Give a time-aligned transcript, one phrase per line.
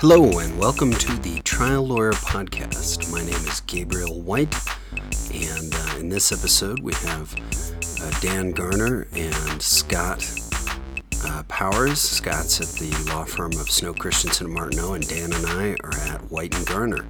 [0.00, 3.10] Hello, and welcome to the Trial Lawyer Podcast.
[3.10, 4.54] My name is Gabriel White,
[5.34, 7.34] and uh, in this episode, we have
[8.00, 10.24] uh, Dan Garner and Scott
[11.24, 12.00] uh, Powers.
[12.00, 15.98] Scott's at the law firm of Snow Christensen and Martineau, and Dan and I are
[16.14, 17.04] at White and Garner.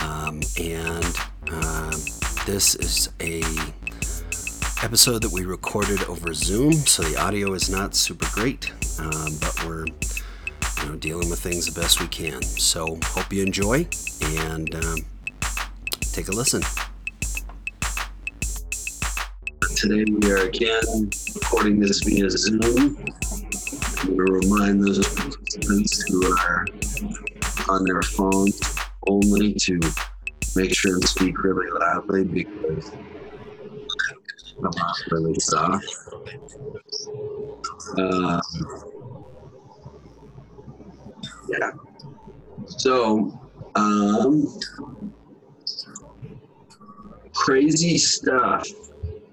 [0.00, 1.14] Um, and
[1.50, 1.90] uh,
[2.46, 3.42] this is a
[4.82, 9.62] episode that we recorded over Zoom, so the audio is not super great, um, but
[9.66, 9.84] we're
[10.82, 12.42] you know dealing with things the best we can.
[12.42, 13.86] So hope you enjoy
[14.22, 14.98] and um,
[16.00, 16.62] take a listen.
[19.76, 22.96] Today we are again recording this via Zoom.
[24.08, 26.66] We remind those participants who are
[27.68, 28.48] on their phone
[29.06, 29.80] only to
[30.56, 32.90] make sure and speak really loudly because
[34.58, 35.86] I'm not really soft.
[37.96, 38.42] Um,
[41.48, 41.70] yeah.
[42.66, 43.38] So,
[43.74, 44.46] um,
[47.34, 48.66] crazy stuff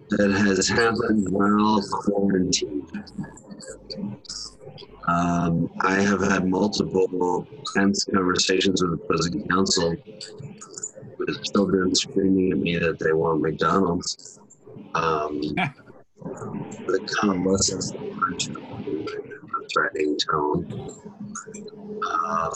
[0.09, 2.89] that has happened while quarantined.
[5.08, 9.95] Um, I have had multiple tense conversations with the opposing counsel
[11.17, 14.39] with children screaming at me that they want McDonald's.
[14.95, 15.41] Um,
[16.23, 17.91] the convalescence
[19.76, 20.90] threatening tone,
[22.08, 22.50] uh,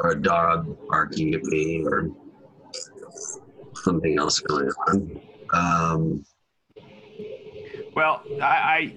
[0.00, 2.10] or a dog barking at me, or
[3.74, 5.20] something else going on.
[5.52, 6.24] Um,
[7.94, 8.96] Well, I, I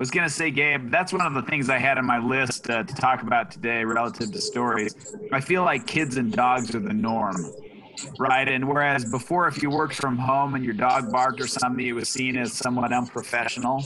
[0.00, 2.68] was going to say, Gabe, that's one of the things I had on my list
[2.68, 4.94] uh, to talk about today relative to stories.
[5.32, 7.36] I feel like kids and dogs are the norm,
[8.18, 8.48] right?
[8.48, 11.92] And whereas before, if you worked from home and your dog barked or something, it
[11.92, 13.84] was seen as somewhat unprofessional.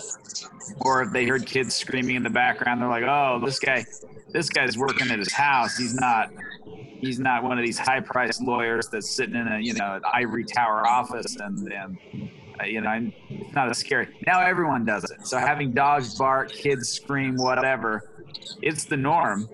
[0.81, 3.85] Or if they heard kids screaming in the background, they're like, "Oh, this guy,
[4.31, 5.77] this guy's working at his house.
[5.77, 6.31] He's not."
[7.01, 10.45] He's not one of these high-priced lawyers that's sitting in a you know an ivory
[10.45, 11.99] tower office and and
[12.61, 14.09] uh, you know, it's not as scary.
[14.27, 15.27] Now everyone does it.
[15.27, 18.09] So having dogs bark, kids scream, whatever,
[18.63, 19.49] it's the norm,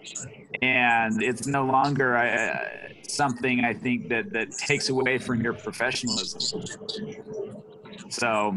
[0.63, 6.62] and it's no longer uh, something I think that that takes away from your professionalism.
[8.09, 8.56] So,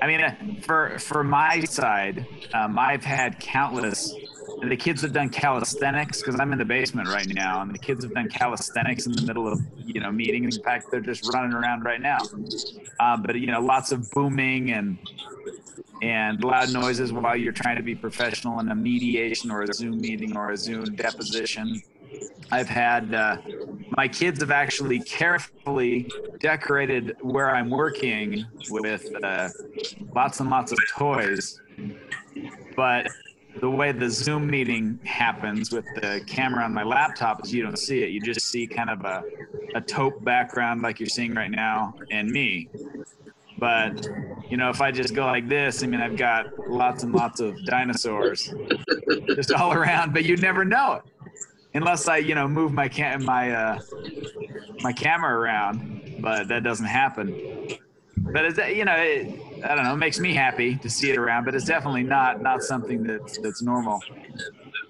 [0.00, 4.14] I mean, uh, for for my side, um, I've had countless.
[4.62, 8.04] The kids have done calisthenics because I'm in the basement right now, and the kids
[8.04, 10.56] have done calisthenics in the middle of you know meetings.
[10.56, 12.18] In fact, they're just running around right now.
[13.00, 14.98] Um, but you know, lots of booming and
[16.02, 20.00] and loud noises while you're trying to be professional in a mediation or a Zoom
[20.00, 21.80] meeting or a Zoom deposition.
[22.50, 23.36] I've had uh,
[23.96, 26.10] my kids have actually carefully
[26.40, 29.50] decorated where I'm working with uh,
[30.14, 31.60] lots and lots of toys,
[32.74, 33.08] but
[33.60, 37.78] the way the Zoom meeting happens with the camera on my laptop is you don't
[37.78, 38.10] see it.
[38.10, 39.24] You just see kind of a,
[39.74, 42.70] a taupe background like you're seeing right now and me.
[43.58, 44.08] But,
[44.48, 47.40] you know, if I just go like this, I mean, I've got lots and lots
[47.40, 48.52] of dinosaurs
[49.26, 51.11] just all around, but you never know it
[51.74, 53.80] unless I, you know, move my cam- my uh,
[54.82, 56.18] my camera around.
[56.20, 57.78] But that doesn't happen.
[58.16, 59.94] But you know, it, I don't know.
[59.94, 63.38] It makes me happy to see it around, but it's definitely not not something that's
[63.38, 64.00] that's normal.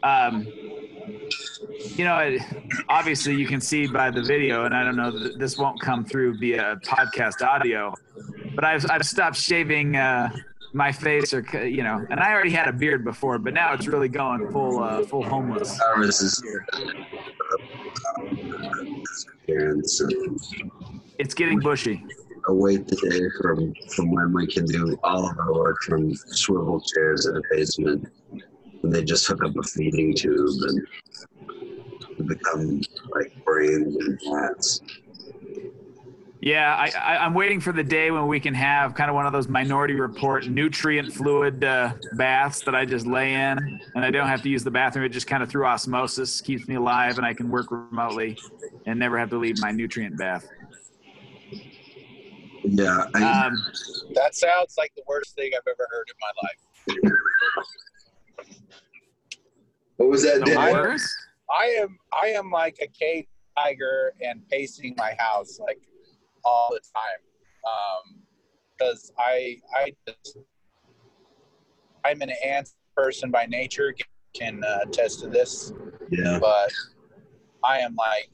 [0.02, 0.46] Um,
[1.96, 2.42] you know, it,
[2.88, 6.38] obviously you can see by the video, and I don't know, this won't come through
[6.38, 7.94] via podcast audio,
[8.54, 10.30] but I've I've stopped shaving uh,
[10.72, 13.86] my face, or you know, and I already had a beard before, but now it's
[13.86, 15.78] really going full uh, full homeless.
[21.18, 22.04] It's getting bushy.
[22.48, 26.80] await the day from from when we can do all of our work from swivel
[26.80, 28.08] chairs in a basement
[28.82, 32.80] and they just hook up a feeding tube and become
[33.14, 34.80] like brains and bats.
[36.42, 39.26] Yeah, I, I, I'm waiting for the day when we can have kind of one
[39.26, 44.10] of those Minority Report nutrient fluid uh, baths that I just lay in, and I
[44.10, 45.04] don't have to use the bathroom.
[45.04, 48.36] It just kind of through osmosis keeps me alive, and I can work remotely
[48.86, 50.48] and never have to leave my nutrient bath.
[52.64, 53.54] Yeah, I, Um,
[54.14, 56.58] That sounds like the worst thing I've ever heard in my life.
[59.96, 60.40] what was that?
[60.40, 60.72] the Dan?
[60.72, 61.08] worst?
[61.48, 65.78] I am I am like a cage tiger and pacing my house like
[66.44, 67.20] all the time.
[68.76, 70.38] because I I just
[72.04, 73.94] I'm an ant person by nature.
[74.34, 75.74] Can uh, attest to this,
[76.10, 76.72] Yeah, but
[77.62, 78.30] I am like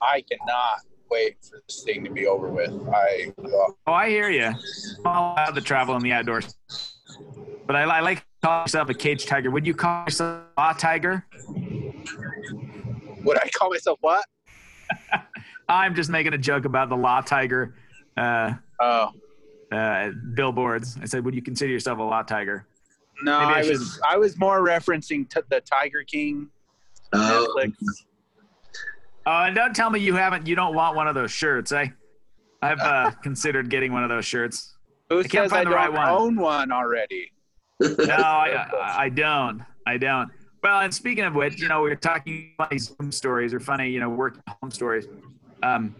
[0.00, 0.80] I cannot
[1.10, 2.70] wait for this thing to be over with.
[2.92, 4.46] I uh, Oh, I hear you.
[5.04, 6.54] I'm all about the travel in the outdoors.
[7.66, 9.50] But I, I like calling yourself a cage tiger.
[9.50, 11.26] Would you call yourself a tiger?
[13.22, 14.24] Would I call myself what?
[15.68, 17.74] I'm just making a joke about the law tiger
[18.16, 19.10] uh, Oh
[19.72, 20.96] uh, billboards.
[21.00, 22.66] I said, would you consider yourself a law tiger?
[23.22, 26.48] no, I I, was I was more referencing to the Tiger King
[27.12, 27.74] Oh, Netflix.
[29.26, 30.46] Oh, and don't tell me you haven't.
[30.46, 31.86] You don't want one of those shirts, eh?
[32.60, 34.74] I've uh, considered getting one of those shirts.
[35.10, 36.08] Who I can't says I find the right don't one.
[36.08, 37.30] own one already?
[37.80, 39.62] No, I, I, I don't.
[39.86, 40.30] I don't.
[40.62, 43.90] Well, and speaking of which, you know, we were talking funny Zoom stories or funny,
[43.90, 45.06] you know, work home stories.
[45.64, 45.96] Um,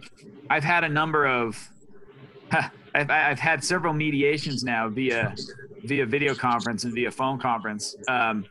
[0.49, 1.69] I've had a number of,
[2.51, 5.35] I've, I've had several mediations now via
[5.83, 8.45] via video conference and via phone conference um,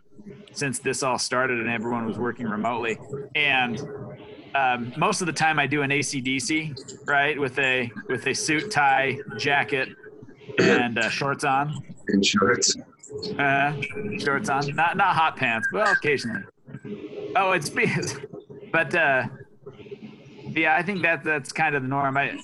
[0.52, 2.98] since this all started and everyone was working remotely.
[3.34, 3.80] And
[4.54, 8.70] um, most of the time, I do an ACDC, right, with a with a suit,
[8.70, 9.88] tie, jacket,
[10.58, 11.82] and uh, shorts on.
[12.08, 12.76] in shorts.
[13.38, 13.74] Uh,
[14.18, 16.42] shorts on, not not hot pants, well, occasionally.
[17.36, 17.70] Oh, it's
[18.72, 19.26] but uh,
[20.54, 22.16] yeah, I think that that's kind of the norm.
[22.16, 22.38] I,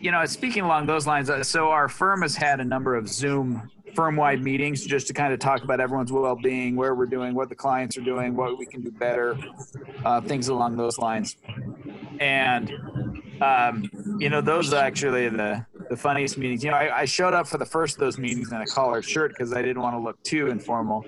[0.00, 3.08] you know, speaking along those lines, uh, so our firm has had a number of
[3.08, 7.48] Zoom firm-wide meetings just to kind of talk about everyone's well-being, where we're doing, what
[7.48, 9.36] the clients are doing, what we can do better,
[10.04, 11.36] uh, things along those lines.
[12.20, 12.70] And
[13.40, 16.62] um, you know, those are actually the the funniest meetings.
[16.62, 19.04] You know, I, I showed up for the first of those meetings in a collared
[19.04, 21.04] shirt because I didn't want to look too informal.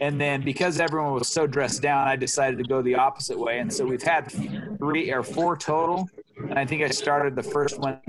[0.00, 3.60] And then because everyone was so dressed down, I decided to go the opposite way.
[3.60, 4.30] And so we've had
[4.78, 6.10] three or four total.
[6.38, 8.00] And I think I started the first one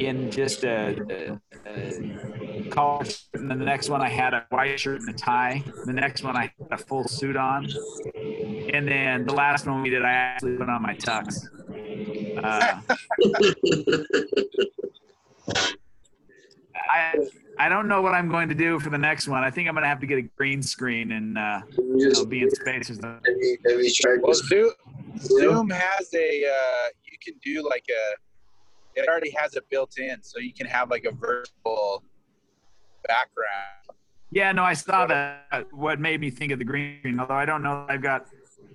[0.00, 3.22] in just a, a, a collar shirt.
[3.34, 5.62] And then the next one I had a white shirt and a tie.
[5.84, 7.68] The next one I had a full suit on.
[8.72, 11.46] And then the last one we did, I actually put on my tux.
[12.42, 12.80] Uh,
[16.74, 17.14] I
[17.58, 19.42] I don't know what I'm going to do for the next one.
[19.42, 22.10] I think I'm going to have to get a green screen and uh, You you
[22.12, 23.10] know, be in space or something.
[23.24, 24.34] have, you, have you tried Well.
[24.34, 24.72] Zoom,
[25.18, 30.22] Zoom has a uh, you can do like a it already has it built in,
[30.22, 32.02] so you can have like a virtual
[33.06, 33.98] background.
[34.30, 35.66] Yeah, no, I saw that.
[35.70, 38.26] What made me think of the green screen, although I don't know I've got,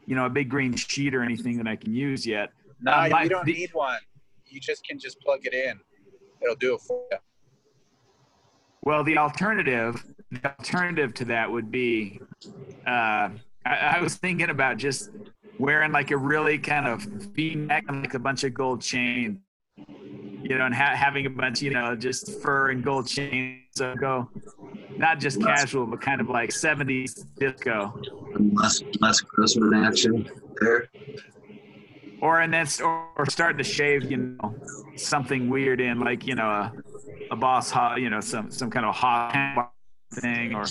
[0.05, 2.49] you know, a big green sheet or anything that I can use yet.
[2.81, 3.99] No, Uh, my- you don't the- need one.
[4.47, 5.79] You just can just plug it in.
[6.41, 7.17] It'll do it for you.
[8.83, 12.19] Well, the alternative, the alternative to that would be,
[12.87, 13.35] uh, I,
[13.65, 15.11] I was thinking about just
[15.59, 19.41] wearing like a really kind of V-neck and like a bunch of gold chain,
[19.77, 23.59] you know, and ha- having a bunch, you know, just fur and gold chains.
[23.75, 24.29] So go,
[24.97, 28.01] not just casual, but kind of like 70s disco.
[28.37, 30.27] less less Grossman action
[30.59, 30.89] there.
[32.21, 34.55] or and then or, or start to shave you know
[34.95, 36.73] something weird in like you know a,
[37.31, 39.71] a boss hot you know some some kind of hot
[40.15, 40.65] thing or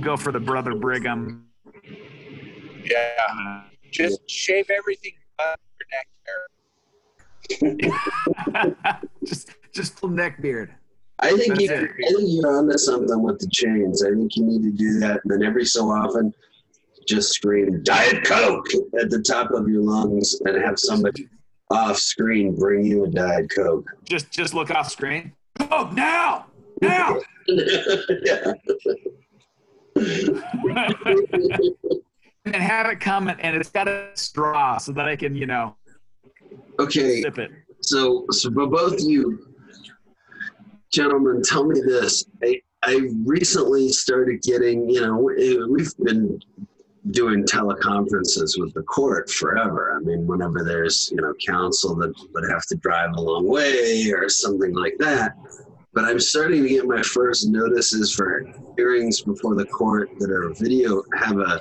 [0.00, 1.46] go for the brother brigham
[2.84, 2.96] Yeah,
[3.30, 6.08] uh, just shave everything but your neck
[8.66, 8.86] hair.
[9.24, 10.74] just just full neck beard
[11.22, 11.90] I think That's you, it.
[11.90, 14.02] I think you're onto something with the chains.
[14.02, 16.32] I think you need to do that, and then every so often,
[17.06, 18.66] just scream "Diet Coke"
[18.98, 21.28] at the top of your lungs, and have somebody
[21.70, 23.88] off screen bring you a Diet Coke.
[24.04, 25.32] just just look off screen
[25.70, 26.46] oh now
[26.82, 27.18] now
[32.44, 35.76] and have it come and it's got a straw so that i can you know
[36.78, 37.50] Okay, sip it
[37.82, 39.50] so so but both you
[40.92, 42.24] gentlemen, tell me this.
[42.42, 45.16] I I recently started getting, you know,
[45.68, 46.40] we've been
[47.10, 49.96] doing teleconferences with the court forever.
[49.96, 54.10] I mean, whenever there's, you know, counsel that would have to drive a long way
[54.10, 55.32] or something like that.
[55.92, 60.52] But I'm starting to get my first notices for hearings before the court that are
[60.54, 61.60] video have a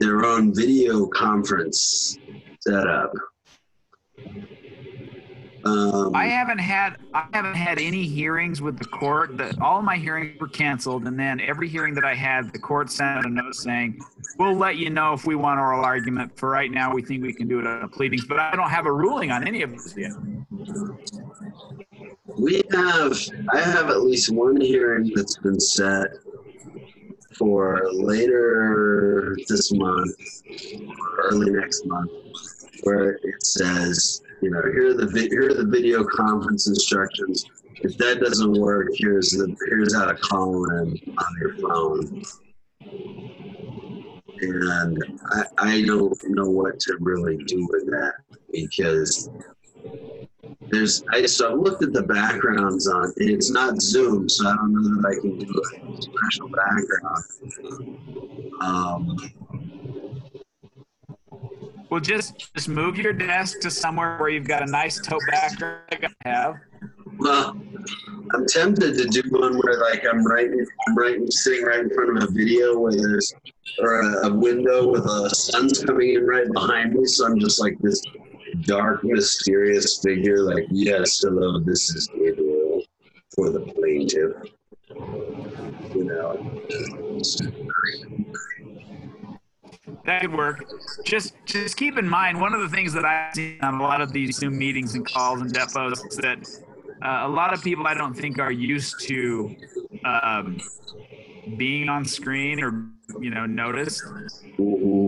[0.00, 2.18] their own video conference
[2.60, 3.12] set up.
[5.64, 9.38] Um, I haven't had I haven't had any hearings with the court.
[9.38, 12.90] That all my hearings were canceled, and then every hearing that I had, the court
[12.90, 13.98] sent out a note saying,
[14.38, 16.36] "We'll let you know if we want oral argument.
[16.38, 18.84] For right now, we think we can do it on pleadings." But I don't have
[18.84, 20.12] a ruling on any of this yet.
[22.38, 23.16] We have,
[23.52, 26.08] I have at least one hearing that's been set
[27.38, 30.14] for later this month,
[30.88, 32.10] or early next month,
[32.82, 37.44] where it says, you know, here are the here are the video conference instructions.
[37.82, 42.22] If that doesn't work, here's the here's how to call in on your phone.
[44.40, 48.14] And I, I don't know what to really do with that
[48.52, 49.30] because
[50.70, 54.56] there's I so I looked at the backgrounds on and it's not Zoom, so I
[54.56, 57.24] don't know that I can do a special background.
[58.60, 59.16] Um,
[61.94, 65.78] Well, just just move your desk to somewhere where you've got a nice tote background.
[65.92, 66.56] I have.
[67.18, 67.56] Well,
[68.34, 70.50] I'm tempted to do one where like I'm right,
[70.88, 73.32] I'm sitting right in front of a video where there's
[73.78, 77.60] or a, a window with a sun's coming in right behind me, so I'm just
[77.60, 78.02] like this
[78.62, 80.42] dark, mysterious figure.
[80.42, 82.82] Like, yes, hello, this is Gabriel
[83.36, 84.32] for the plaintiff.
[85.94, 86.60] You know.
[90.04, 90.64] That could work.
[91.04, 94.00] Just just keep in mind one of the things that I've seen on a lot
[94.00, 96.38] of these Zoom meetings and calls and depos is that
[97.02, 99.56] uh, a lot of people I don't think are used to
[100.04, 100.60] um,
[101.56, 102.86] being on screen or
[103.20, 104.02] you know noticed.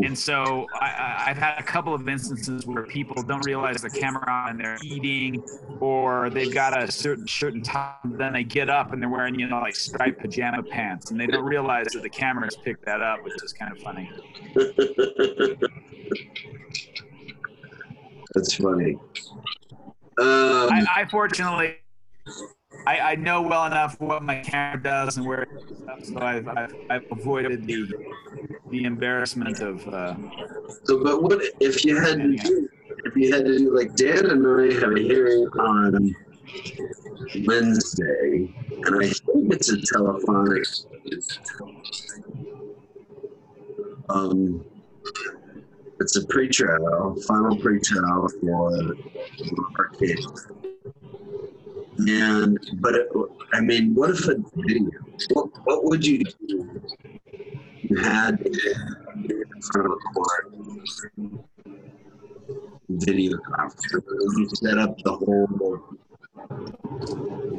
[0.06, 4.24] And so I, I've had a couple of instances where people don't realize the camera
[4.30, 5.42] on and they're eating,
[5.80, 7.98] or they've got a certain shirt and top.
[8.04, 11.26] Then they get up and they're wearing you know like striped pajama pants, and they
[11.26, 14.08] don't realize that the camera's picked that up, which is kind of funny.
[18.32, 18.96] That's funny.
[20.18, 21.78] Um, I, I fortunately,
[22.86, 26.46] I, I know well enough what my camera does and where it is, so I've,
[26.48, 27.92] I've, I've avoided the
[28.70, 29.86] the embarrassment of.
[29.88, 30.14] Uh,
[30.84, 32.68] so, but what if you had to do,
[33.04, 36.14] if you had to do like Dan and I have a hearing on
[37.44, 40.64] Wednesday, and I think it's a telephonic.
[44.08, 44.64] Um,
[45.98, 48.96] it's a pre-trial, final pre-trial for
[49.78, 50.26] our case.
[51.98, 52.94] And but
[53.54, 54.90] I mean, what if a video?
[55.32, 56.82] What, what would you do?
[57.82, 60.52] You had in front of a court
[62.88, 63.86] video conference.
[64.36, 65.48] You set up the whole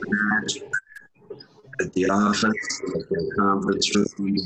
[0.08, 0.60] match
[1.80, 4.38] at the office, like the conference room.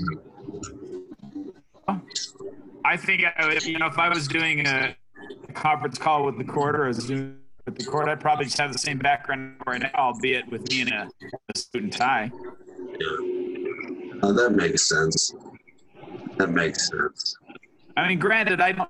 [2.83, 4.95] I think I would, you know, if I was doing a
[5.53, 8.73] conference call with the court or a Zoom with the court, I'd probably just have
[8.73, 11.09] the same background right now, albeit with me in a,
[11.53, 12.31] a suit and tie.
[14.23, 15.33] Oh, that makes sense.
[16.37, 17.35] That makes sense.
[17.97, 18.89] I mean, granted, I don't.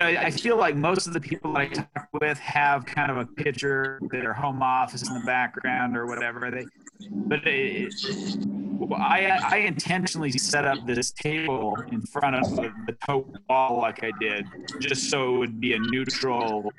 [0.00, 3.18] I I feel like most of the people that I talk with have kind of
[3.18, 6.50] a picture, of their home office in the background or whatever.
[6.50, 6.66] They,
[7.10, 7.92] but it,
[8.94, 14.04] I, I intentionally set up this table in front of the, the tote wall like
[14.04, 14.46] I did,
[14.80, 16.72] just so it would be a neutral,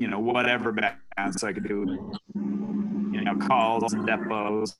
[0.00, 4.74] you know, whatever background, so I could do, you know, calls and depos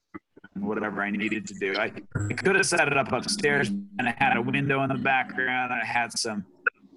[0.55, 1.75] and whatever I needed to do.
[1.77, 4.97] I, I could have set it up upstairs, and I had a window in the
[4.97, 5.73] background.
[5.73, 6.47] I had some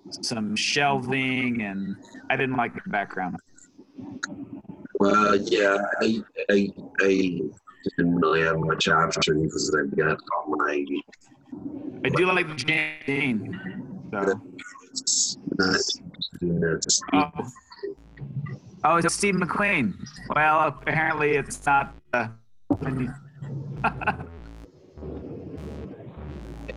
[0.10, 1.98] some shelving, and
[2.30, 3.36] I didn't like the background.
[5.00, 6.70] Well, yeah, I, I,
[7.01, 7.42] I
[7.98, 10.86] didn't really have much option because I've got all my.
[12.06, 13.60] I do like the Jane.
[14.12, 14.39] So.
[15.60, 15.80] Not,
[17.13, 17.32] Oh.
[18.84, 19.94] Oh, it's Steve McQueen.
[20.36, 21.96] Well, apparently it's not.
[22.13, 22.28] Uh,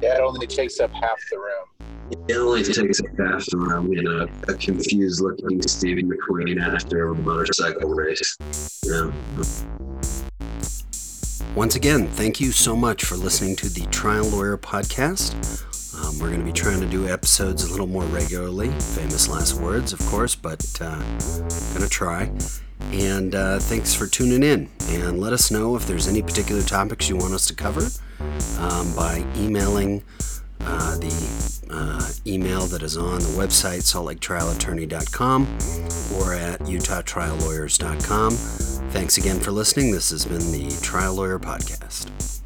[0.02, 2.18] Yeah, it only takes up half the room.
[2.28, 7.08] It only takes a half the room, you know, a confused looking Stevie McQueen after
[7.08, 8.36] a motorcycle race.
[8.84, 9.10] Yeah.
[11.54, 15.34] Once again, thank you so much for listening to the Trial Lawyer Podcast.
[16.06, 18.68] Um, we're going to be trying to do episodes a little more regularly.
[18.68, 20.98] Famous last words, of course, but uh,
[21.72, 22.30] going to try.
[22.92, 24.68] And uh, thanks for tuning in.
[24.88, 27.88] And let us know if there's any particular topics you want us to cover
[28.60, 30.04] um, by emailing
[30.60, 35.42] uh, the uh, email that is on the website, saltlaketrialattorney.com
[36.16, 38.32] or at utahtriallawyers.com.
[38.90, 39.90] Thanks again for listening.
[39.90, 42.42] This has been the Trial Lawyer Podcast.